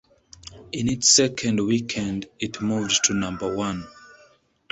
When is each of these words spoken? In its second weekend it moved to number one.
In 0.71 0.89
its 0.89 1.11
second 1.11 1.59
weekend 1.63 2.27
it 2.39 2.59
moved 2.59 3.03
to 3.03 3.13
number 3.13 3.55
one. 3.55 3.87